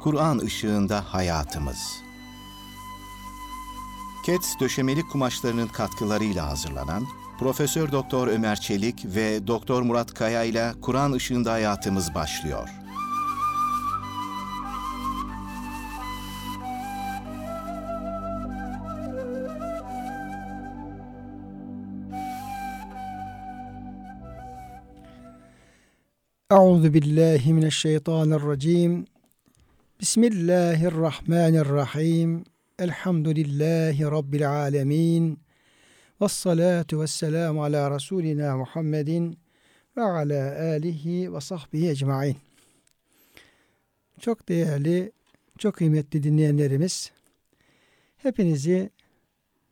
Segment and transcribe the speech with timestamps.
[0.00, 2.02] Kur'an ışığında hayatımız.
[4.26, 7.06] Kets döşemelik kumaşlarının katkılarıyla hazırlanan
[7.38, 12.68] Profesör Doktor Ömer Çelik ve Doktor Murat Kaya ile Kur'an ışığında hayatımız başlıyor.
[26.50, 29.06] Euzu billahi mineşşeytanirracim.
[30.00, 32.44] Bismillahirrahmanirrahim.
[32.78, 35.40] Elhamdülillahi rabbil alamin.
[36.20, 39.38] Ves salatu vesselamu ala rasulina Muhammedin
[39.96, 42.36] ve ala alihi ve sahbihi ecmaîn.
[44.20, 45.12] Çok değerli,
[45.58, 47.12] çok kıymetli dinleyenlerimiz,
[48.16, 48.90] hepinizi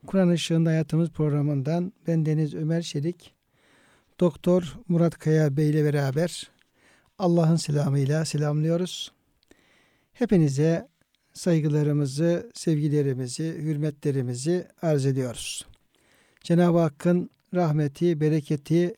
[0.06, 3.34] Kur'an Işığında Hayatımız programından ben Deniz Ömer Çelik,
[4.20, 6.50] Doktor Murat Kaya Bey ile beraber
[7.18, 9.15] Allah'ın selamıyla selamlıyoruz.
[10.18, 10.88] Hepinize
[11.32, 15.66] saygılarımızı, sevgilerimizi, hürmetlerimizi arz ediyoruz.
[16.40, 18.94] Cenab-ı Hakk'ın rahmeti, bereketi,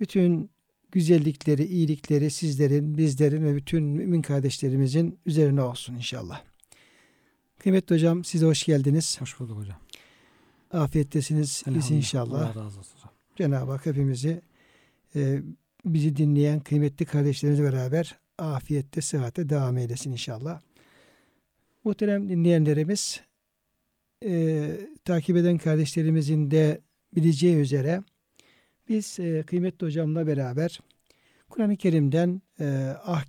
[0.00, 0.50] bütün
[0.92, 6.42] güzellikleri, iyilikleri sizlerin, bizlerin ve bütün mümin kardeşlerimizin üzerine olsun inşallah.
[7.58, 9.20] Kıymetli hocam size hoş geldiniz.
[9.20, 9.78] Hoş bulduk hocam.
[10.72, 12.56] Afiyettesiniz biz inşallah.
[12.56, 13.12] Allah razı olsun hocam.
[13.36, 14.42] Cenab-ı Hak hepimizi
[15.16, 15.42] e,
[15.84, 20.60] bizi dinleyen kıymetli kardeşlerimizle beraber afiyette, sıhhatte devam eylesin inşallah.
[21.84, 23.20] Muhterem dinleyenlerimiz,
[24.24, 24.70] e,
[25.04, 26.80] takip eden kardeşlerimizin de
[27.16, 28.02] bileceği üzere
[28.88, 30.80] biz e, kıymetli hocamla beraber
[31.48, 32.64] Kur'an-ı Kerim'den e,
[33.04, 33.26] ahkam